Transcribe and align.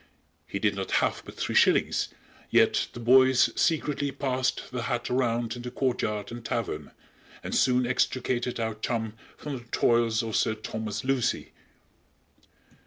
He 0.47 0.57
did 0.57 0.73
not 0.73 0.93
have 1.03 1.21
but 1.25 1.35
three 1.37 1.53
shillings, 1.53 2.07
yet 2.49 2.87
the 2.93 2.99
boys 2.99 3.51
secretly 3.55 4.11
passed 4.11 4.71
the 4.71 4.81
hat 4.81 5.11
around 5.11 5.55
in 5.55 5.61
the 5.61 5.69
court 5.69 6.01
yard 6.01 6.31
and 6.31 6.43
tavern, 6.43 6.89
and 7.43 7.53
soon 7.53 7.85
extricated 7.85 8.59
our 8.59 8.73
chum 8.73 9.13
from 9.37 9.59
the 9.59 9.63
toils 9.65 10.23
of 10.23 10.35
Sir 10.35 10.55
Thomas 10.55 11.03
Lucy. 11.03 11.51